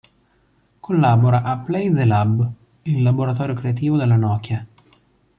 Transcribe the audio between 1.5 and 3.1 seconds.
a "Play the Lab", il